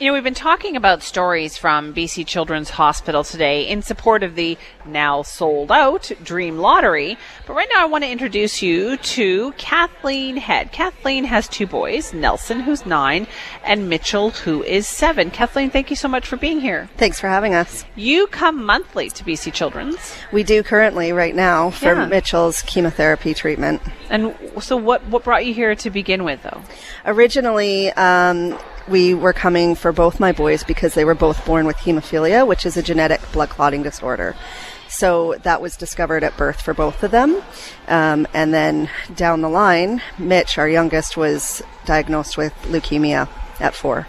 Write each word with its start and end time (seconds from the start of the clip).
You 0.00 0.08
know, 0.08 0.14
we've 0.14 0.24
been 0.24 0.34
talking 0.34 0.74
about 0.74 1.04
stories 1.04 1.56
from 1.56 1.94
BC 1.94 2.26
Children's 2.26 2.70
Hospital 2.70 3.22
today 3.22 3.68
in 3.68 3.80
support 3.80 4.24
of 4.24 4.34
the 4.34 4.58
now 4.84 5.22
sold 5.22 5.70
out 5.70 6.10
Dream 6.20 6.58
Lottery. 6.58 7.16
But 7.46 7.54
right 7.54 7.68
now, 7.72 7.80
I 7.80 7.86
want 7.86 8.02
to 8.02 8.10
introduce 8.10 8.60
you 8.60 8.96
to 8.96 9.52
Kathleen 9.52 10.36
Head. 10.36 10.72
Kathleen 10.72 11.22
has 11.26 11.46
two 11.46 11.68
boys 11.68 12.12
Nelson, 12.12 12.58
who's 12.58 12.84
nine, 12.84 13.28
and 13.64 13.88
Mitchell, 13.88 14.30
who 14.30 14.64
is 14.64 14.88
seven. 14.88 15.30
Kathleen, 15.30 15.70
thank 15.70 15.90
you 15.90 15.96
so 15.96 16.08
much 16.08 16.26
for 16.26 16.36
being 16.36 16.58
here. 16.58 16.90
Thanks 16.96 17.20
for 17.20 17.28
having 17.28 17.54
us. 17.54 17.84
You 17.94 18.26
come 18.26 18.64
monthly 18.64 19.10
to 19.10 19.22
BC 19.22 19.52
Children's. 19.52 20.12
We 20.32 20.42
do 20.42 20.64
currently, 20.64 21.12
right 21.12 21.36
now, 21.36 21.70
for 21.70 21.94
Yeah. 21.94 22.06
Mitchell's 22.06 22.62
chemotherapy 22.62 23.32
treatment. 23.32 23.80
And 24.10 24.34
so, 24.60 24.76
what, 24.76 25.06
what 25.06 25.22
brought 25.22 25.46
you 25.46 25.54
here 25.54 25.76
to 25.76 25.88
begin 25.88 26.24
with, 26.24 26.42
though? 26.42 26.62
Originally, 27.06 27.92
um, 27.92 28.58
we 28.88 29.14
were 29.14 29.32
coming 29.32 29.74
for 29.74 29.92
both 29.92 30.20
my 30.20 30.32
boys 30.32 30.64
because 30.64 30.94
they 30.94 31.04
were 31.04 31.14
both 31.14 31.44
born 31.46 31.66
with 31.66 31.76
hemophilia, 31.76 32.46
which 32.46 32.66
is 32.66 32.76
a 32.76 32.82
genetic 32.82 33.20
blood 33.32 33.48
clotting 33.48 33.82
disorder. 33.82 34.36
So 34.88 35.34
that 35.42 35.60
was 35.60 35.76
discovered 35.76 36.22
at 36.22 36.36
birth 36.36 36.60
for 36.60 36.74
both 36.74 37.02
of 37.02 37.10
them. 37.10 37.42
Um, 37.88 38.26
and 38.32 38.54
then 38.54 38.90
down 39.16 39.40
the 39.40 39.48
line, 39.48 40.02
Mitch, 40.18 40.58
our 40.58 40.68
youngest, 40.68 41.16
was 41.16 41.62
diagnosed 41.84 42.36
with 42.36 42.54
leukemia 42.64 43.28
at 43.60 43.74
four. 43.74 44.06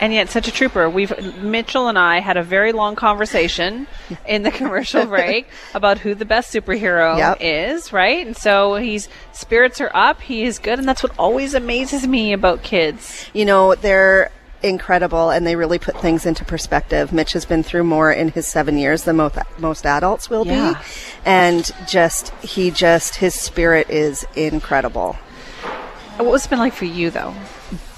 And 0.00 0.12
yet, 0.12 0.28
such 0.28 0.46
a 0.46 0.52
trooper. 0.52 0.88
We've 0.88 1.12
Mitchell 1.42 1.88
and 1.88 1.98
I 1.98 2.20
had 2.20 2.36
a 2.36 2.42
very 2.42 2.70
long 2.72 2.94
conversation 2.94 3.88
in 4.26 4.44
the 4.44 4.52
commercial 4.52 5.04
break 5.16 5.48
about 5.74 5.98
who 5.98 6.14
the 6.14 6.24
best 6.24 6.52
superhero 6.54 7.18
Yep. 7.18 7.38
is, 7.40 7.92
right? 7.92 8.24
And 8.24 8.36
so 8.36 8.76
he's 8.76 9.08
spirits 9.32 9.80
are 9.80 9.90
up. 9.94 10.20
He 10.20 10.44
is 10.44 10.60
good, 10.60 10.78
and 10.78 10.88
that's 10.88 11.02
what 11.02 11.12
always 11.18 11.52
amazes 11.54 12.06
me 12.06 12.32
about 12.32 12.62
kids. 12.62 13.28
you 13.32 13.44
know, 13.44 13.74
they're 13.74 14.30
incredible 14.60 15.30
and 15.30 15.46
they 15.46 15.54
really 15.54 15.78
put 15.78 15.96
things 16.00 16.26
into 16.26 16.44
perspective. 16.44 17.12
Mitch 17.12 17.32
has 17.32 17.44
been 17.44 17.62
through 17.62 17.84
more 17.84 18.10
in 18.12 18.28
his 18.28 18.44
seven 18.46 18.76
years 18.76 19.04
than 19.04 19.14
most, 19.16 19.36
most 19.58 19.86
adults 19.86 20.28
will 20.28 20.44
Yeah. 20.46 20.74
be. 20.74 20.78
And 21.24 21.70
just, 21.88 22.30
he 22.42 22.70
just, 22.72 23.16
his 23.16 23.34
spirit 23.36 23.88
is 23.88 24.26
incredible. 24.34 25.12
What 26.16 26.26
was 26.32 26.46
it 26.46 26.50
been 26.50 26.58
like 26.58 26.72
for 26.72 26.86
you, 26.86 27.10
though? 27.10 27.34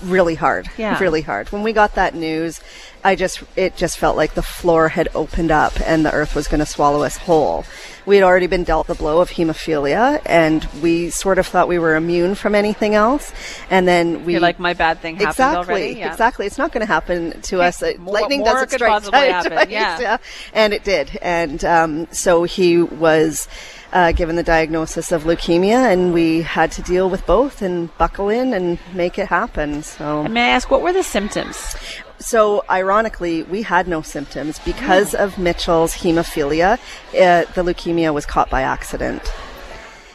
Really 0.02 0.34
hard. 0.34 0.68
Yeah. 0.76 0.98
Really 0.98 1.22
hard. 1.22 1.50
When 1.52 1.62
we 1.62 1.72
got 1.72 1.94
that 1.94 2.14
news, 2.14 2.60
I 3.04 3.14
just, 3.14 3.42
it 3.56 3.76
just 3.76 3.98
felt 3.98 4.16
like 4.16 4.34
the 4.34 4.42
floor 4.42 4.88
had 4.88 5.08
opened 5.14 5.50
up 5.50 5.80
and 5.80 6.04
the 6.04 6.12
earth 6.12 6.34
was 6.34 6.48
going 6.48 6.60
to 6.60 6.66
swallow 6.66 7.02
us 7.02 7.16
whole. 7.16 7.64
We 8.06 8.16
had 8.16 8.24
already 8.24 8.46
been 8.46 8.64
dealt 8.64 8.86
the 8.86 8.94
blow 8.94 9.20
of 9.20 9.30
hemophilia 9.30 10.22
and 10.26 10.64
we 10.82 11.10
sort 11.10 11.38
of 11.38 11.46
thought 11.46 11.68
we 11.68 11.78
were 11.78 11.96
immune 11.96 12.34
from 12.34 12.54
anything 12.54 12.94
else. 12.94 13.32
And 13.70 13.86
then 13.86 14.24
we. 14.24 14.32
You're 14.34 14.42
like, 14.42 14.58
my 14.58 14.74
bad 14.74 15.00
thing 15.00 15.16
happened 15.16 15.30
exactly, 15.30 15.74
already. 15.74 15.98
Yeah. 15.98 16.10
Exactly. 16.10 16.46
It's 16.46 16.58
not 16.58 16.72
going 16.72 16.86
to 16.86 16.92
happen 16.92 17.40
to 17.42 17.60
us. 17.60 17.82
More- 17.82 18.14
Lightning 18.14 18.40
more 18.40 18.52
doesn't 18.52 18.70
strike 18.70 19.02
twice, 19.04 19.30
happen, 19.30 19.52
twice, 19.52 19.68
yeah. 19.70 20.16
And 20.52 20.72
it 20.72 20.84
did. 20.84 21.18
And 21.22 21.64
um, 21.64 22.08
so 22.12 22.44
he 22.44 22.82
was 22.82 23.48
uh, 23.92 24.12
given 24.12 24.36
the 24.36 24.42
diagnosis 24.42 25.12
of 25.12 25.24
leukemia, 25.24 25.92
and 25.92 26.12
we 26.12 26.42
had 26.42 26.72
to 26.72 26.82
deal 26.82 27.10
with 27.10 27.26
both 27.26 27.62
and 27.62 27.96
buckle 27.98 28.28
in 28.28 28.54
and 28.54 28.78
make 28.94 29.18
it 29.18 29.26
happen. 29.26 29.82
So. 29.82 30.22
And 30.22 30.34
may 30.34 30.42
I 30.42 30.48
ask, 30.48 30.70
what 30.70 30.82
were 30.82 30.92
the 30.92 31.02
symptoms? 31.02 31.76
So, 32.20 32.64
ironically, 32.68 33.42
we 33.44 33.62
had 33.62 33.88
no 33.88 34.02
symptoms 34.02 34.58
because 34.60 35.14
of 35.14 35.38
Mitchell's 35.38 35.94
hemophilia. 35.94 36.78
Uh, 37.14 37.50
the 37.54 37.62
leukemia 37.62 38.12
was 38.12 38.26
caught 38.26 38.50
by 38.50 38.62
accident. 38.62 39.22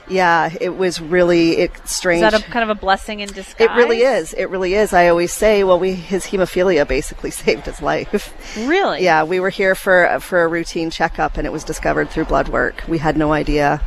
Yeah, 0.07 0.53
it 0.61 0.77
was 0.77 1.01
really 1.01 1.57
it 1.57 1.71
strange. 1.87 2.23
Is 2.23 2.31
that 2.31 2.39
a 2.39 2.51
kind 2.51 2.69
of 2.69 2.77
a 2.77 2.79
blessing 2.79 3.21
in 3.21 3.29
disguise? 3.29 3.67
it 3.67 3.73
really 3.73 4.01
is. 4.01 4.33
It 4.33 4.45
really 4.51 4.75
is. 4.75 4.93
I 4.93 5.07
always 5.07 5.33
say, 5.33 5.63
well, 5.63 5.79
we 5.79 5.93
his 5.93 6.25
hemophilia 6.25 6.87
basically 6.87 7.31
saved 7.43 7.65
his 7.65 7.81
life. 7.81 8.33
Really? 8.55 9.03
Yeah, 9.03 9.23
we 9.23 9.39
were 9.39 9.49
here 9.49 9.73
for 9.73 10.19
for 10.19 10.43
a 10.43 10.47
routine 10.47 10.91
checkup, 10.91 11.37
and 11.37 11.47
it 11.47 11.51
was 11.51 11.63
discovered 11.63 12.09
through 12.09 12.25
blood 12.25 12.49
work. 12.49 12.83
We 12.87 12.99
had 12.99 13.17
no 13.17 13.33
idea. 13.33 13.81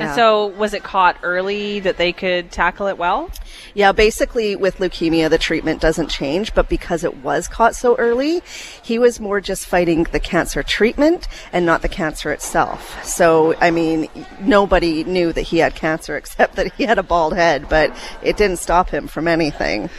And 0.00 0.14
so, 0.14 0.46
was 0.46 0.74
it 0.74 0.82
caught 0.82 1.16
early 1.22 1.80
that 1.80 1.96
they 1.96 2.12
could 2.12 2.50
tackle 2.50 2.86
it 2.86 2.98
well? 2.98 3.30
Yeah, 3.74 3.92
basically 3.92 4.56
with 4.56 4.78
leukemia, 4.78 5.30
the 5.30 5.38
treatment 5.38 5.80
doesn't 5.80 6.08
change, 6.08 6.54
but 6.54 6.68
because 6.68 7.04
it 7.04 7.18
was 7.18 7.46
caught 7.48 7.76
so 7.76 7.96
early, 7.96 8.42
he 8.82 8.98
was 8.98 9.20
more 9.20 9.40
just 9.40 9.66
fighting 9.66 10.04
the 10.04 10.20
cancer 10.20 10.62
treatment 10.62 11.28
and 11.52 11.64
not 11.64 11.82
the 11.82 11.88
cancer 11.88 12.32
itself. 12.32 13.04
So, 13.04 13.54
I 13.60 13.70
mean, 13.70 14.08
nobody 14.40 15.04
knew 15.04 15.32
that 15.32 15.42
he 15.42 15.58
had 15.58 15.74
cancer 15.74 16.16
except 16.20 16.56
that 16.56 16.72
he 16.74 16.84
had 16.84 16.98
a 16.98 17.02
bald 17.02 17.34
head, 17.34 17.68
but 17.68 17.94
it 18.22 18.36
didn't 18.36 18.58
stop 18.58 18.90
him 18.90 19.06
from 19.06 19.28
anything. 19.28 19.90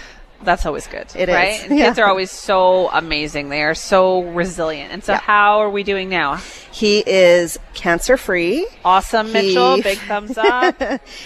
That's 0.43 0.65
always 0.65 0.87
good. 0.87 1.07
It 1.15 1.29
is, 1.29 1.35
right? 1.35 1.61
And 1.69 1.77
yeah. 1.77 1.87
kids 1.87 1.99
are 1.99 2.07
always 2.07 2.31
so 2.31 2.89
amazing. 2.91 3.49
They 3.49 3.63
are 3.63 3.75
so 3.75 4.21
resilient. 4.23 4.91
And 4.91 5.03
so, 5.03 5.13
Yeah. 5.13 5.19
how 5.21 5.59
are 5.59 5.69
we 5.69 5.83
doing 5.83 6.09
now? 6.09 6.37
He 6.71 7.03
is 7.05 7.59
cancer 7.73 8.17
free. 8.17 8.65
Awesome, 8.85 9.27
He- 9.27 9.33
Mitchell. 9.33 9.81
Big 9.81 9.97
thumbs 9.99 10.37
up. 10.37 10.81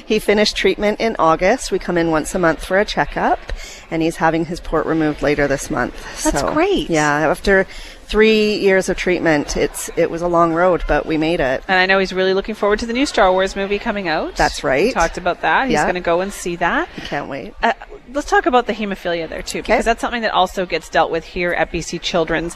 he 0.06 0.20
finished 0.20 0.58
treatment 0.58 1.00
in 1.00 1.16
August. 1.20 1.72
We 1.72 1.80
come 1.80 1.98
in 1.98 2.12
once 2.12 2.34
a 2.36 2.40
month 2.40 2.66
for 2.66 2.80
a 2.80 2.86
checkup, 2.86 3.40
and 3.92 4.02
he's 4.02 4.18
having 4.18 4.46
his 4.46 4.60
port 4.60 4.86
removed 4.86 5.22
later 5.22 5.48
this 5.48 5.70
month. 5.70 5.94
That's 6.24 6.40
So, 6.42 6.52
great. 6.54 6.90
Yeah, 6.90 7.30
after 7.30 7.66
three 8.08 8.56
years 8.58 8.90
of 8.90 8.98
treatment, 8.98 9.56
it's 9.58 9.90
it 9.96 10.10
was 10.12 10.22
a 10.22 10.28
long 10.28 10.54
road, 10.54 10.84
but 10.88 11.06
we 11.06 11.18
made 11.18 11.40
it. 11.40 11.64
and 11.68 11.80
I 11.80 11.86
know 11.86 12.00
he's 12.00 12.14
really 12.14 12.34
looking 12.34 12.54
forward 12.56 12.80
to 12.80 12.86
the 12.86 12.94
new 12.94 13.06
Star 13.06 13.32
Wars 13.32 13.56
movie 13.56 13.80
coming 13.80 14.08
out. 14.08 14.36
That's 14.36 14.64
right. 14.64 14.86
We 14.86 14.92
talked 14.94 15.18
about 15.18 15.42
that. 15.42 15.66
He's 15.66 15.74
Yeah. 15.74 15.84
going 15.84 15.96
to 15.96 16.02
go 16.02 16.22
and 16.22 16.32
see 16.34 16.56
that. 16.58 16.90
Can't 16.98 17.30
wait. 17.30 17.54
Uh, 17.64 17.74
let's 18.16 18.30
talk 18.30 18.46
about 18.46 18.66
the 18.66 18.74
hemophilia 18.74 19.28
there 19.28 19.42
too, 19.42 19.62
because 19.62 19.86
that's 19.86 20.02
something 20.02 20.22
that 20.22 20.32
also 20.32 20.66
gets 20.66 20.90
dealt 20.90 21.12
with 21.12 21.26
here 21.26 21.52
at 21.52 21.72
BC 21.72 22.02
Children's. 22.02 22.56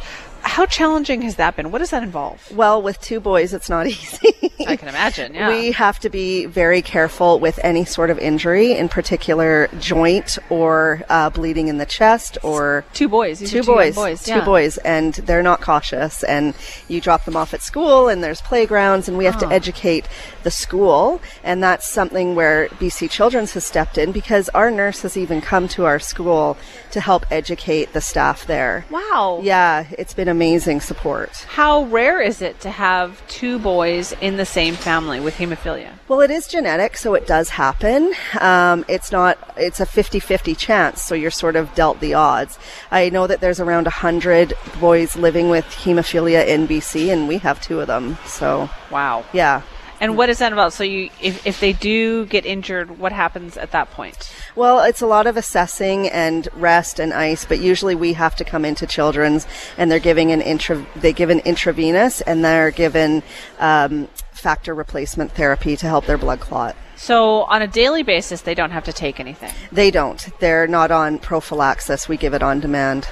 How 0.50 0.66
challenging 0.66 1.22
has 1.22 1.36
that 1.36 1.56
been? 1.56 1.70
What 1.72 1.78
does 1.78 1.92
that 1.92 2.02
involve? 2.02 2.52
Well, 2.52 2.82
with 2.82 3.00
two 3.00 3.20
boys, 3.20 3.54
it's 3.54 3.70
not 3.70 3.86
easy. 3.96 4.34
I 4.68 4.76
can 4.76 4.88
imagine. 4.90 5.36
Yeah. 5.36 5.48
We 5.48 5.72
have 5.74 6.00
to 6.00 6.10
be 6.10 6.48
very 6.48 6.82
careful 6.82 7.40
with 7.40 7.60
any 7.64 7.86
sort 7.86 8.10
of 8.10 8.18
injury, 8.18 8.74
in 8.74 8.90
particular 8.90 9.70
joint 9.80 10.40
or 10.50 11.04
uh, 11.08 11.30
bleeding 11.30 11.68
in 11.68 11.78
the 11.78 11.86
chest 11.86 12.40
or 12.44 12.84
two 12.94 13.08
boys. 13.08 13.40
These 13.40 13.52
two 13.52 13.62
two 13.62 13.68
boys, 13.68 13.94
boys. 13.96 14.24
two 14.24 14.32
yeah. 14.32 14.44
boys, 14.46 14.78
and 14.80 15.14
they're 15.14 15.44
not 15.44 15.62
cautious. 15.62 16.24
And 16.24 16.56
you 16.88 17.00
drop 17.00 17.26
them 17.26 17.36
off 17.36 17.54
at 17.54 17.62
school, 17.62 18.08
and 18.10 18.24
there's 18.24 18.42
playgrounds, 18.42 19.08
and 19.08 19.18
we 19.20 19.26
have 19.26 19.38
Oh. 19.38 19.48
to 19.48 19.54
educate 19.54 20.08
the 20.44 20.52
school. 20.52 21.22
And 21.44 21.62
that's 21.62 21.88
something 21.88 22.34
where 22.36 22.70
BC 22.80 23.08
Children's 23.10 23.54
has 23.54 23.66
stepped 23.66 24.00
in 24.00 24.12
because 24.12 24.50
our 24.50 24.72
nurse 24.72 25.04
has 25.04 25.16
even 25.16 25.42
come 25.42 25.68
to 25.70 25.86
our 25.86 26.00
school 26.00 26.58
to 26.92 27.00
help 27.00 27.26
educate 27.32 27.94
the 27.94 28.02
staff 28.02 28.46
there. 28.48 28.86
Wow. 28.90 29.42
Yeah, 29.44 29.86
it's 29.98 30.16
been 30.16 30.28
amazing 30.28 30.39
support. 30.80 31.30
How 31.50 31.84
rare 31.86 32.22
is 32.22 32.42
it 32.42 32.60
to 32.62 32.70
have 32.70 33.26
two 33.28 33.60
boys 33.60 34.14
in 34.22 34.38
the 34.38 34.46
same 34.46 34.76
family 34.76 35.20
with 35.20 35.36
hemophilia? 35.36 35.92
Well, 36.08 36.22
it 36.22 36.32
is 36.32 36.48
genetic, 36.48 36.98
so 36.98 37.14
it 37.14 37.28
does 37.28 37.50
happen. 37.50 38.14
Um, 38.40 38.86
it's 38.88 39.12
not, 39.12 39.38
it's 39.58 39.80
a 39.80 39.86
50 39.86 40.20
50 40.20 40.56
chance, 40.56 41.02
so 41.04 41.16
you're 41.16 41.32
sort 41.32 41.56
of 41.56 41.74
dealt 41.76 42.00
the 42.00 42.14
odds. 42.14 42.58
I 42.92 43.10
know 43.10 43.28
that 43.28 43.42
there's 43.42 43.60
around 43.60 43.86
100 43.86 44.54
boys 44.80 45.16
living 45.16 45.50
with 45.50 45.66
hemophilia 45.66 46.48
in 46.48 46.68
BC, 46.68 47.12
and 47.12 47.28
we 47.28 47.38
have 47.40 47.62
two 47.62 47.80
of 47.82 47.88
them. 47.88 48.18
So, 48.26 48.70
Wow. 48.92 49.26
yeah. 49.34 49.62
And 50.02 50.16
what 50.16 50.30
is 50.30 50.40
that 50.40 50.54
about? 50.54 50.74
So 50.74 50.84
you, 50.84 51.10
if, 51.22 51.46
if 51.46 51.60
they 51.60 51.74
do 51.74 52.26
get 52.26 52.46
injured, 52.46 53.00
what 53.00 53.12
happens 53.12 53.58
at 53.58 53.72
that 53.72 53.92
point? 53.92 54.32
Well, 54.56 54.82
it's 54.82 55.02
a 55.02 55.08
lot 55.08 55.28
of 55.28 55.36
assessing 55.36 56.08
and 56.08 56.48
rest 56.56 57.00
and 57.00 57.14
ice, 57.14 57.46
but 57.46 57.60
usually 57.60 57.96
we 57.96 58.14
have 58.14 58.36
to 58.38 58.46
come 58.46 58.64
into 58.64 58.88
children's 58.88 59.46
and 59.78 59.92
they're 59.92 60.00
giving 60.00 60.32
an 60.32 60.42
intra, 60.42 60.86
they 60.96 61.14
give 61.14 61.30
an 61.30 61.40
intravenous 61.40 62.22
and 62.22 62.44
they're 62.46 62.72
given 62.72 63.24
um, 63.60 64.08
factor 64.32 64.74
replacement 64.74 65.34
therapy 65.34 65.76
to 65.76 65.86
help 65.86 66.06
their 66.06 66.18
blood 66.18 66.40
clot. 66.40 66.76
So 66.96 67.44
on 67.44 67.62
a 67.62 67.68
daily 67.68 68.04
basis, 68.04 68.42
they 68.42 68.56
don't 68.56 68.72
have 68.72 68.84
to 68.86 68.94
take 68.94 69.20
anything. 69.20 69.52
They 69.72 69.92
don't. 69.92 70.28
They're 70.40 70.68
not 70.68 70.92
on 70.92 71.20
prophylaxis. 71.20 72.10
We 72.10 72.18
give 72.18 72.34
it 72.34 72.44
on 72.44 72.60
demand. 72.60 73.08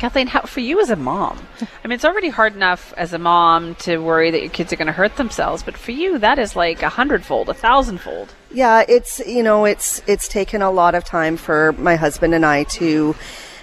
Kathleen, 0.00 0.28
how, 0.28 0.40
for 0.40 0.60
you 0.60 0.80
as 0.80 0.88
a 0.88 0.96
mom, 0.96 1.38
I 1.60 1.86
mean, 1.86 1.94
it's 1.94 2.06
already 2.06 2.30
hard 2.30 2.54
enough 2.54 2.94
as 2.96 3.12
a 3.12 3.18
mom 3.18 3.74
to 3.76 3.98
worry 3.98 4.30
that 4.30 4.40
your 4.40 4.48
kids 4.48 4.72
are 4.72 4.76
going 4.76 4.86
to 4.86 4.94
hurt 4.94 5.16
themselves, 5.16 5.62
but 5.62 5.76
for 5.76 5.90
you, 5.90 6.16
that 6.18 6.38
is 6.38 6.56
like 6.56 6.82
a 6.82 6.88
hundredfold, 6.88 7.50
a 7.50 7.54
thousandfold. 7.54 8.32
Yeah, 8.50 8.82
it's 8.88 9.18
you 9.20 9.42
know, 9.42 9.66
it's 9.66 10.00
it's 10.06 10.26
taken 10.26 10.62
a 10.62 10.70
lot 10.70 10.94
of 10.94 11.04
time 11.04 11.36
for 11.36 11.72
my 11.72 11.96
husband 11.96 12.34
and 12.34 12.46
I 12.46 12.64
to 12.64 13.14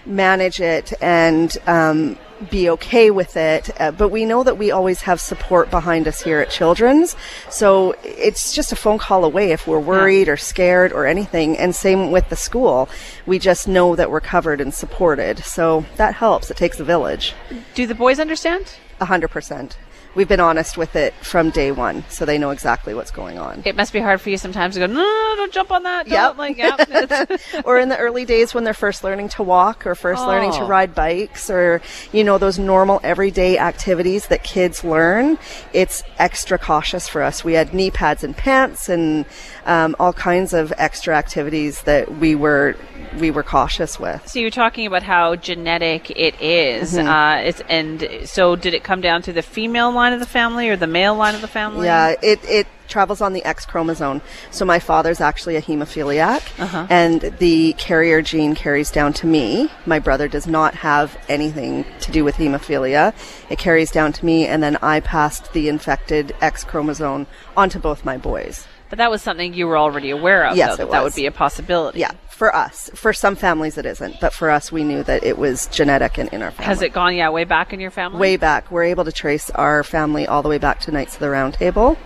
manage 0.06 0.62
it 0.62 0.94
and 1.02 1.58
um, 1.66 2.20
be 2.50 2.70
okay 2.70 3.12
with 3.12 3.38
it. 3.38 3.70
Uh, 3.80 3.92
but 3.92 4.10
we 4.10 4.26
know 4.26 4.44
that 4.44 4.58
we 4.58 4.72
always 4.72 5.02
have 5.02 5.20
support 5.20 5.70
behind 5.72 6.08
us 6.08 6.22
here 6.22 6.40
at 6.40 6.50
Children's, 6.50 7.16
so 7.50 7.96
it's 8.04 8.54
just 8.54 8.72
a 8.72 8.76
phone 8.76 8.98
call 8.98 9.26
away 9.26 9.52
if 9.52 9.68
we're 9.68 9.80
worried 9.80 10.30
or 10.30 10.38
scared 10.38 10.92
or 10.94 11.06
anything. 11.06 11.58
And 11.58 11.76
same 11.76 12.12
with 12.12 12.30
the 12.30 12.36
school, 12.36 12.90
we 13.26 13.40
just 13.40 13.68
know 13.68 13.96
that 13.96 14.12
we're 14.12 14.22
covered 14.22 14.62
and 14.62 14.74
supported. 14.74 15.40
So 15.40 15.86
that 15.96 16.16
helps. 16.16 16.52
It 16.52 16.58
takes 16.58 16.80
a 16.80 16.84
village. 16.84 17.34
Do 17.74 17.88
the 17.88 17.96
boys 17.96 18.20
understand? 18.20 18.76
A 19.00 19.06
hundred 19.06 19.30
percent. 19.30 19.78
We've 20.18 20.28
been 20.28 20.42
honest 20.42 20.78
with 20.78 20.96
it 20.98 21.14
from 21.22 21.52
day 21.52 21.72
one, 21.72 22.04
so 22.10 22.26
they 22.26 22.38
know 22.38 22.50
exactly 22.50 22.94
what's 22.94 23.12
going 23.12 23.38
on. 23.38 23.62
It 23.64 23.76
must 23.78 23.94
be 23.94 24.02
hard 24.02 24.20
for 24.20 24.30
you 24.30 24.38
sometimes 24.38 24.74
to 24.74 24.82
go, 24.82 24.88
no, 24.88 24.96
no, 24.96 25.04
no 25.04 25.36
don't 25.38 25.54
jump 25.54 25.72
on 25.72 25.84
that. 25.84 26.08
Don't. 26.08 26.14
Yep. 26.14 26.38
Like, 26.38 26.58
yep. 26.58 27.42
or 27.66 27.80
in 27.80 27.90
the 27.90 27.98
early 27.98 28.26
days 28.26 28.54
when 28.54 28.64
they're 28.64 28.74
first 28.74 29.04
learning 29.04 29.30
to 29.30 29.44
walk 29.44 29.86
or 29.86 29.96
first 29.96 30.26
learning 30.26 30.52
to 30.54 30.58
Oh. 30.62 30.68
ride 30.68 30.96
bikes 30.96 31.50
or, 31.50 31.82
you 32.12 32.24
know, 32.24 32.38
those 32.38 32.58
normal 32.58 33.00
everyday 33.04 33.58
activities 33.58 34.28
that 34.28 34.44
kids 34.44 34.84
learn, 34.84 35.38
it's 35.74 36.04
extra 36.18 36.58
cautious 36.58 37.08
for 37.08 37.22
us. 37.22 37.44
We 37.44 37.54
had 37.54 37.74
knee 37.74 37.92
pads 37.92 38.24
and 38.24 38.36
pants 38.36 38.90
and 38.90 39.26
um, 39.66 39.96
all 40.00 40.14
kinds 40.14 40.54
of 40.54 40.74
extra 40.78 41.16
activities 41.16 41.82
that 41.84 42.18
we 42.18 42.36
were 42.36 42.76
we 43.20 43.32
were 43.32 43.44
cautious 43.44 44.00
with. 44.00 44.28
So 44.28 44.40
you're 44.40 44.50
talking 44.50 44.86
about 44.86 45.04
how 45.04 45.36
genetic 45.36 46.10
it 46.12 46.40
is. 46.42 46.94
Mm-hmm. 46.94 47.08
Uh, 47.08 47.36
it's 47.38 47.62
and 47.70 48.28
so 48.28 48.56
did 48.56 48.74
it 48.74 48.84
come 48.84 49.02
down 49.02 49.22
to 49.24 49.34
the 49.34 49.42
female 49.42 49.92
line 49.92 50.07
of 50.14 50.20
the 50.20 50.26
family 50.26 50.70
or 50.70 50.76
the 50.76 50.88
male 50.88 51.16
line 51.16 51.36
of 51.36 51.42
the 51.42 51.48
family? 51.48 51.86
Yeah, 51.86 52.16
it, 52.22 52.40
it 52.44 52.68
travels 52.88 53.20
on 53.22 53.34
the 53.34 53.44
X 53.44 53.66
chromosome. 53.66 54.22
So 54.52 54.64
my 54.66 54.80
father's 54.80 55.20
actually 55.20 55.56
a 55.58 55.62
hemophiliac, 55.62 56.42
Uh-huh. 56.60 56.88
and 56.90 57.22
the 57.40 57.74
carrier 57.74 58.22
gene 58.22 58.56
carries 58.56 58.90
down 58.92 59.14
to 59.14 59.28
me. 59.28 59.70
My 59.86 60.00
brother 60.00 60.28
does 60.28 60.48
not 60.48 60.74
have 60.76 61.18
anything 61.28 61.86
to 62.02 62.12
do 62.12 62.24
with 62.24 62.36
hemophilia. 62.36 63.14
It 63.50 63.58
carries 63.60 63.92
down 63.92 64.14
to 64.14 64.26
me, 64.26 64.48
and 64.48 64.64
then 64.64 64.78
I 64.82 65.00
passed 65.02 65.52
the 65.54 65.68
infected 65.68 66.34
X 66.42 66.64
chromosome 66.64 67.28
onto 67.56 67.78
both 67.80 68.06
my 68.06 68.18
boys. 68.18 68.66
But 68.90 68.98
that 68.98 69.12
was 69.12 69.22
something 69.22 69.54
you 69.54 69.68
were 69.68 69.78
already 69.78 70.10
aware 70.10 70.46
of. 70.48 70.56
Yes, 70.56 70.78
though, 70.78 70.86
that, 70.86 70.92
that 70.92 71.04
would 71.04 71.16
be 71.16 71.26
a 71.26 71.32
possibility. 71.32 72.00
Yeah, 72.00 72.12
for 72.30 72.56
us. 72.56 72.90
For 72.96 73.12
some 73.14 73.36
families, 73.36 73.78
it 73.78 73.86
isn't, 73.86 74.20
but 74.22 74.34
for 74.34 74.50
us, 74.50 74.72
we 74.72 74.84
knew 74.84 75.04
that 75.04 75.24
it 75.24 75.38
was 75.38 75.68
genetic 75.68 76.18
and 76.18 76.32
in 76.34 76.42
our 76.42 76.52
family. 76.52 76.66
Has 76.68 76.82
it 76.82 76.94
gone? 76.94 77.16
Yeah, 77.16 77.30
way 77.30 77.44
back 77.44 77.74
in 77.74 77.80
your 77.80 77.92
family. 77.92 78.20
way 78.20 78.38
back? 78.38 78.72
We're 78.72 78.84
able 78.84 79.06
to 79.06 79.12
trace 79.12 79.50
our 79.52 79.84
family 79.84 80.26
all 80.26 80.42
the 80.42 80.50
way 80.50 80.58
back 80.58 80.80
to 80.82 80.92
Knights 80.92 81.16
of 81.16 81.20
the 81.20 81.30
Round 81.30 81.54
Table. 81.54 81.98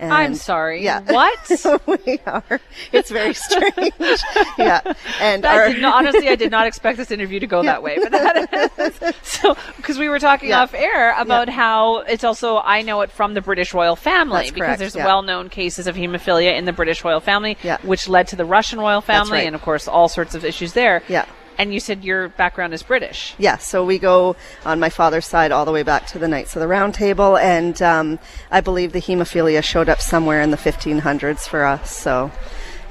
And 0.00 0.12
I'm 0.12 0.34
sorry. 0.34 0.82
Yeah. 0.82 1.00
What? 1.02 1.82
we 2.06 2.18
are. 2.26 2.60
It's 2.90 3.10
very 3.10 3.34
strange. 3.34 3.92
yeah. 4.58 4.80
And 5.20 5.44
our, 5.44 5.68
did 5.68 5.82
not, 5.82 5.94
honestly, 5.94 6.28
I 6.28 6.36
did 6.36 6.50
not 6.50 6.66
expect 6.66 6.96
this 6.96 7.10
interview 7.10 7.38
to 7.40 7.46
go 7.46 7.62
that 7.62 7.82
way. 7.82 7.98
But 7.98 8.12
that 8.12 9.14
so 9.22 9.56
because 9.76 9.98
we 9.98 10.08
were 10.08 10.18
talking 10.18 10.48
Yeah. 10.48 10.62
off 10.62 10.74
air 10.74 11.14
about 11.18 11.48
how 11.50 11.98
it's 11.98 12.24
also 12.24 12.58
I 12.58 12.82
know 12.82 13.02
it 13.02 13.10
from 13.10 13.34
the 13.34 13.42
British 13.42 13.74
royal 13.74 13.96
family 13.96 14.38
That's 14.38 14.50
because 14.52 14.66
correct, 14.66 14.78
there's 14.78 14.96
yeah. 14.96 15.04
well-known 15.04 15.50
cases 15.50 15.86
of 15.86 15.96
hemophilia 15.96 16.56
in 16.56 16.64
the 16.64 16.72
British 16.72 17.04
royal 17.04 17.20
family, 17.20 17.58
Yeah. 17.62 17.76
which 17.82 18.08
led 18.08 18.26
to 18.28 18.36
the 18.36 18.44
Russian 18.46 18.78
royal 18.80 19.02
family, 19.02 19.38
right. 19.38 19.46
and 19.46 19.54
of 19.54 19.62
course 19.62 19.86
all 19.86 20.08
sorts 20.08 20.34
of 20.34 20.44
issues 20.44 20.72
there. 20.72 21.02
Yeah. 21.08 21.26
And 21.60 21.74
you 21.74 21.78
said 21.78 22.02
your 22.04 22.30
background 22.30 22.72
is 22.72 22.82
British. 22.82 23.34
yeah, 23.36 23.58
so 23.58 23.84
we 23.84 23.98
go 23.98 24.34
on 24.64 24.80
my 24.80 24.88
father's 24.88 25.26
side 25.26 25.52
all 25.52 25.66
the 25.66 25.72
way 25.72 25.82
back 25.82 26.06
to 26.06 26.18
the 26.18 26.26
Knights 26.26 26.56
of 26.56 26.60
the 26.60 26.66
Round 26.66 26.94
Table, 26.94 27.36
and 27.36 27.82
um, 27.82 28.18
I 28.50 28.62
believe 28.62 28.92
the 28.92 28.98
hemophilia 28.98 29.62
showed 29.62 29.90
up 29.90 30.00
somewhere 30.00 30.40
in 30.40 30.52
the 30.52 30.56
1500s 30.56 31.40
for 31.40 31.66
us. 31.66 31.94
So, 31.94 32.30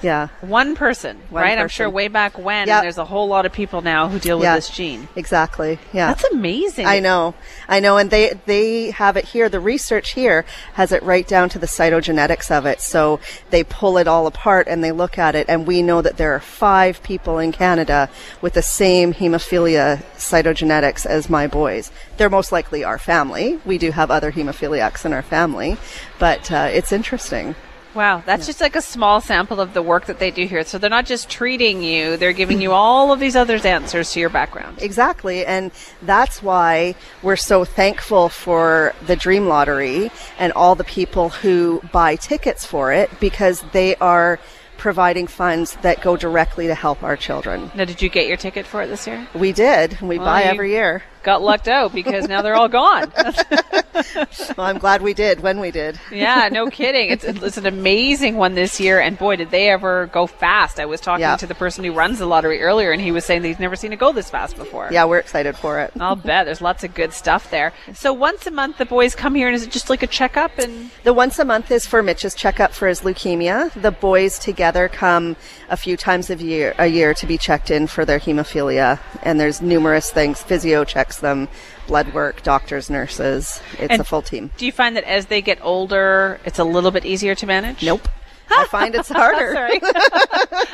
yeah. 0.02 0.28
One 0.42 0.76
person, 0.76 1.18
One 1.30 1.44
right? 1.44 1.58
I'm 1.58 1.68
sure 1.68 1.90
way 1.90 2.08
back 2.08 2.38
when. 2.38 2.68
Yep. 2.68 2.84
There's 2.84 2.98
a 2.98 3.06
whole 3.06 3.28
lot 3.28 3.46
of 3.46 3.54
people 3.54 3.82
now 3.82 4.08
who 4.08 4.20
deal 4.20 4.38
with 4.38 4.46
yeah. 4.46 4.56
this 4.56 4.70
gene. 4.70 5.08
Exactly. 5.16 5.80
Yeah. 5.94 6.14
That's 6.14 6.24
amazing. 6.32 6.86
I 6.86 7.00
know, 7.00 7.36
I 7.68 7.80
know, 7.80 7.98
and 7.98 8.10
they 8.10 8.40
they 8.46 8.92
have 8.92 9.18
it 9.18 9.26
here. 9.26 9.50
The 9.50 9.60
research 9.60 10.12
here 10.12 10.46
has 10.74 10.92
it 10.92 11.04
right 11.04 11.28
down 11.28 11.50
to 11.50 11.60
the 11.60 11.68
cytogenetics 11.68 12.52
of 12.52 12.66
it. 12.66 12.82
So 12.82 13.20
they 13.50 13.64
pull 13.64 13.98
it 13.98 14.08
all 14.08 14.28
apart 14.28 14.68
and 14.68 14.84
they 14.84 14.92
look 14.92 15.18
at 15.18 15.36
it, 15.36 15.48
and 15.50 15.68
we 15.68 15.82
know 15.82 16.02
that 16.02 16.18
there 16.18 16.34
are 16.34 16.40
five 16.40 17.02
people 17.04 17.40
in 17.40 17.52
Canada 17.52 18.10
with 18.42 18.54
the 18.54 18.62
same 18.62 19.14
hemophilia 19.14 20.04
cytogenetics 20.16 21.06
as 21.06 21.30
my 21.30 21.48
boys. 21.48 21.92
They're 22.18 22.30
most 22.30 22.52
likely 22.52 22.84
our 22.84 22.98
family. 22.98 23.60
We 23.66 23.78
do 23.78 23.92
have 23.92 24.12
other 24.12 24.32
hemophiliacs 24.32 25.06
in 25.06 25.14
our 25.14 25.22
family, 25.22 25.78
but 26.20 26.52
uh, 26.52 26.70
it's 26.72 26.92
interesting. 26.92 27.56
Wow, 27.96 28.22
that's 28.26 28.46
just 28.46 28.62
like 28.62 28.76
a 28.76 28.82
small 28.82 29.20
sample 29.20 29.60
of 29.60 29.74
the 29.74 29.82
work 29.82 30.06
that 30.06 30.20
they 30.20 30.32
do 30.32 30.46
here. 30.46 30.64
So 30.64 30.78
they're 30.78 30.90
not 30.90 31.06
just 31.06 31.30
treating 31.30 31.82
you, 31.82 32.18
they're 32.18 32.34
giving 32.34 32.62
you 32.62 32.72
all 32.72 33.12
of 33.12 33.20
these 33.20 33.36
other 33.36 33.56
answers 33.56 34.12
to 34.14 34.20
your 34.20 34.30
background. 34.30 34.78
Exactly. 34.82 35.46
And 35.46 35.72
that's 36.02 36.44
why 36.44 36.96
we're 37.24 37.36
so 37.36 37.66
thankful 37.66 38.30
for 38.30 38.94
the 39.08 39.16
Dream 39.16 39.48
Lottery 39.48 40.12
and 40.38 40.54
all 40.54 40.76
the 40.76 40.84
people 40.84 41.30
who 41.30 41.82
buy 41.92 42.16
tickets 42.16 42.66
for 42.66 42.94
it 42.94 43.10
because 43.20 43.64
they 43.74 43.96
are 43.96 44.40
providing 44.78 45.28
funds 45.28 45.76
that 45.82 46.02
go 46.02 46.16
directly 46.16 46.68
to 46.68 46.76
help 46.76 47.04
our 47.04 47.18
children. 47.18 47.70
Now, 47.76 47.86
did 47.86 48.02
you 48.02 48.10
get 48.10 48.28
your 48.28 48.38
ticket 48.38 48.66
for 48.66 48.82
it 48.82 48.88
this 48.88 49.06
year? 49.06 49.28
We 49.36 49.52
did. 49.52 50.00
We 50.02 50.18
buy 50.18 50.44
every 50.44 50.72
year. 50.72 51.04
Got 51.22 51.42
lucked 51.42 51.68
out 51.68 51.94
because 51.94 52.28
now 52.28 52.42
they're 52.42 52.56
all 52.56 52.70
gone. 52.70 53.12
Well, 54.58 54.66
I'm 54.68 54.78
glad 54.78 55.02
we 55.02 55.14
did 55.14 55.42
when 55.42 55.60
we 55.60 55.72
did. 55.72 56.00
yeah, 56.12 56.50
no 56.52 56.70
kidding. 56.70 57.10
It's, 57.12 57.24
it's 57.24 57.58
an 57.58 57.66
amazing 57.66 58.36
one 58.36 58.56
this 58.56 58.80
year, 58.80 59.00
and 59.00 59.18
boy, 59.18 59.36
did 59.38 59.52
they 59.52 59.70
ever 59.70 60.08
go 60.08 60.28
fast. 60.28 60.80
I 60.80 60.86
was 60.86 61.00
talking 61.02 61.22
Yeah. 61.22 61.36
to 61.38 61.48
the 61.48 61.56
person 61.56 61.84
who 61.84 61.94
runs 61.94 62.20
the 62.20 62.26
lottery 62.26 62.62
earlier, 62.62 62.92
and 62.92 63.02
he 63.02 63.12
was 63.12 63.26
saying 63.26 63.42
that 63.44 63.48
he's 63.48 63.60
never 63.60 63.76
seen 63.76 63.94
it 63.94 64.00
go 64.00 64.12
this 64.12 64.30
fast 64.30 64.58
before. 64.58 64.90
Yeah, 64.92 65.06
we're 65.06 65.20
excited 65.20 65.56
for 65.56 65.80
it. 65.80 65.92
I'll 66.00 66.16
bet. 66.30 66.46
There's 66.46 66.62
lots 66.62 66.84
of 66.84 66.94
good 66.94 67.14
stuff 67.14 67.50
there. 67.52 67.74
So 67.94 68.12
once 68.14 68.46
a 68.48 68.52
month, 68.52 68.78
the 68.78 68.86
boys 68.86 69.16
come 69.16 69.36
here, 69.36 69.48
and 69.48 69.56
is 69.56 69.64
it 69.64 69.72
just 69.72 69.90
like 69.90 70.04
a 70.04 70.08
checkup? 70.08 70.58
And 70.58 70.90
The 71.04 71.14
once 71.14 71.40
a 71.40 71.46
month 71.46 71.72
is 71.72 71.86
for 71.86 72.02
Mitch's 72.04 72.36
checkup 72.36 72.74
for 72.74 72.88
his 72.88 73.02
leukemia. 73.02 73.72
The 73.82 73.92
boys 73.92 74.40
together 74.40 74.88
come 74.90 75.36
a 75.70 75.78
few 75.78 75.96
times 75.98 76.30
a 76.30 76.36
year, 76.36 76.74
a 76.78 76.88
year 76.88 77.14
to 77.14 77.26
be 77.28 77.38
checked 77.38 77.70
in 77.72 77.88
for 77.88 78.04
their 78.06 78.20
hemophilia. 78.20 79.00
And 79.24 79.40
there's 79.40 79.62
numerous 79.62 80.12
things. 80.12 80.42
Physio 80.42 80.84
checks 80.84 81.18
them, 81.20 81.48
blood 81.88 82.14
work, 82.14 82.42
doctors, 82.44 82.90
nurses. 82.90 83.62
It's 83.80 83.89
And- 83.90 84.02
a 84.02 84.04
full 84.06 84.22
team. 84.22 84.52
do 84.58 84.66
you 84.66 84.72
find 84.72 84.96
that 84.96 85.04
as 85.04 85.26
they 85.26 85.42
get 85.42 85.60
older, 85.62 86.40
it's 86.46 86.60
a 86.60 86.64
little 86.64 86.92
bit 86.92 87.06
easier 87.06 87.36
to 87.36 87.46
manage? 87.46 87.84
Nope. 87.84 88.08
I 88.58 88.66
find 88.66 88.96
it's 88.96 89.10
harder. 89.10 89.70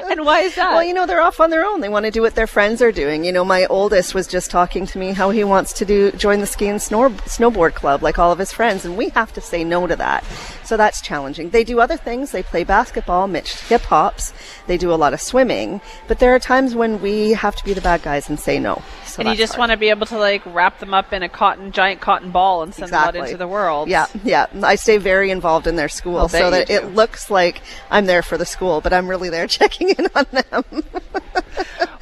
And 0.07 0.23
why 0.23 0.41
is 0.41 0.55
that? 0.55 0.71
Well, 0.71 0.83
you 0.83 0.93
know, 0.93 1.05
they're 1.05 1.21
off 1.21 1.39
on 1.39 1.49
their 1.49 1.65
own. 1.65 1.81
They 1.81 1.89
want 1.89 2.05
to 2.05 2.11
do 2.11 2.21
what 2.21 2.35
their 2.35 2.47
friends 2.47 2.81
are 2.81 2.91
doing. 2.91 3.25
You 3.25 3.31
know, 3.31 3.43
my 3.43 3.65
oldest 3.65 4.13
was 4.13 4.27
just 4.27 4.51
talking 4.51 4.85
to 4.85 4.99
me 4.99 5.11
how 5.11 5.29
he 5.31 5.43
wants 5.43 5.73
to 5.73 5.85
do 5.85 6.11
join 6.13 6.39
the 6.39 6.45
ski 6.45 6.67
and 6.67 6.79
snor- 6.79 7.17
snowboard 7.23 7.73
club 7.73 8.01
like 8.01 8.19
all 8.19 8.31
of 8.31 8.39
his 8.39 8.51
friends, 8.51 8.85
and 8.85 8.95
we 8.95 9.09
have 9.09 9.33
to 9.33 9.41
say 9.41 9.63
no 9.63 9.87
to 9.87 9.95
that. 9.95 10.23
So 10.63 10.77
that's 10.77 11.01
challenging. 11.01 11.49
They 11.49 11.63
do 11.63 11.79
other 11.79 11.97
things. 11.97 12.31
They 12.31 12.43
play 12.43 12.63
basketball, 12.63 13.27
Mitch 13.27 13.59
hip 13.61 13.81
hops. 13.81 14.33
They 14.67 14.77
do 14.77 14.93
a 14.93 14.95
lot 14.95 15.13
of 15.13 15.21
swimming, 15.21 15.81
but 16.07 16.19
there 16.19 16.33
are 16.33 16.39
times 16.39 16.75
when 16.75 17.01
we 17.01 17.31
have 17.31 17.55
to 17.55 17.65
be 17.65 17.73
the 17.73 17.81
bad 17.81 18.01
guys 18.01 18.29
and 18.29 18.39
say 18.39 18.59
no. 18.59 18.81
So 19.05 19.21
and 19.21 19.29
you 19.29 19.35
just 19.35 19.53
hard. 19.53 19.59
want 19.59 19.71
to 19.71 19.77
be 19.77 19.89
able 19.89 20.05
to 20.07 20.17
like 20.17 20.43
wrap 20.45 20.79
them 20.79 20.93
up 20.93 21.13
in 21.13 21.23
a 21.23 21.29
cotton 21.29 21.71
giant 21.71 22.01
cotton 22.01 22.31
ball 22.31 22.63
and 22.63 22.73
send 22.73 22.91
them 22.91 23.01
out 23.01 23.15
into 23.15 23.37
the 23.37 23.47
world. 23.47 23.89
Yeah, 23.89 24.07
yeah. 24.23 24.47
I 24.63 24.75
stay 24.75 24.97
very 24.97 25.29
involved 25.29 25.67
in 25.67 25.75
their 25.75 25.89
school 25.89 26.29
so 26.29 26.51
that 26.51 26.69
it 26.69 26.93
looks 26.93 27.29
like 27.29 27.61
I'm 27.89 28.05
there 28.05 28.21
for 28.21 28.37
the 28.37 28.45
school, 28.45 28.81
but 28.81 28.93
I'm 28.93 29.07
really 29.07 29.29
there 29.29 29.47
checking 29.59 29.89
in 29.89 30.07
on 30.15 30.25
them. 30.31 30.83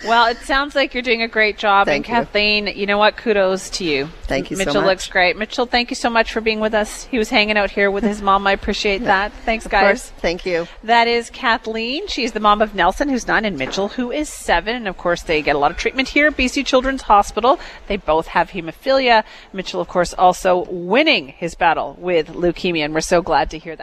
Well, 0.06 0.26
it 0.28 0.38
sounds 0.40 0.76
like 0.76 0.94
you're 0.94 1.02
doing 1.04 1.22
a 1.22 1.30
great 1.30 1.58
job. 1.58 1.88
Thank 1.88 2.10
and 2.10 2.18
you. 2.18 2.24
Kathleen, 2.26 2.68
you 2.68 2.86
know 2.86 2.98
what? 2.98 3.16
Kudos 3.16 3.70
to 3.72 3.86
you. 3.86 4.08
Thank 4.24 4.52
you 4.52 4.58
so 4.58 4.66
Mitchell 4.66 4.82
much. 4.82 4.86
looks 4.90 5.08
great. 5.08 5.38
Mitchell, 5.38 5.66
thank 5.66 5.92
you 5.92 5.96
so 5.96 6.10
much 6.10 6.34
for 6.34 6.42
being 6.42 6.60
with 6.60 6.74
us. 6.74 7.06
He 7.06 7.18
was 7.18 7.30
hanging 7.30 7.56
out 7.58 7.72
here 7.72 7.90
with 7.90 8.04
his 8.04 8.22
mom. 8.22 8.46
I 8.46 8.52
appreciate 8.52 9.06
that. 9.06 9.32
Thanks, 9.46 9.64
Of 9.66 9.72
guys. 9.72 9.84
course. 9.84 10.10
Thank 10.20 10.46
you. 10.46 10.68
That 10.84 11.08
is 11.08 11.30
Kathleen. 11.30 12.06
She's 12.10 12.34
the 12.34 12.42
mom 12.42 12.62
of 12.62 12.76
Nelson, 12.76 13.08
who's 13.08 13.28
nine, 13.28 13.46
and 13.46 13.58
Mitchell, 13.58 13.88
who 13.88 14.12
is 14.12 14.28
seven. 14.28 14.76
And 14.76 14.90
of 14.90 14.98
course, 14.98 15.22
they 15.22 15.42
get 15.42 15.56
a 15.56 15.60
lot 15.60 15.72
of 15.72 15.78
treatment 15.78 16.10
here 16.10 16.28
at 16.28 16.36
BC 16.36 16.66
Children's 16.66 17.04
Hospital. 17.04 17.58
They 17.88 17.96
both 17.96 18.28
have 18.28 18.50
hemophilia. 18.52 19.24
Mitchell, 19.54 19.80
of 19.80 19.88
course, 19.88 20.14
also 20.14 20.66
winning 20.70 21.30
his 21.30 21.56
battle 21.56 21.96
with 21.98 22.28
leukemia, 22.28 22.84
and 22.84 22.94
we're 22.94 23.00
so 23.02 23.22
glad 23.22 23.50
to 23.52 23.58
hear 23.58 23.78
that. 23.78 23.82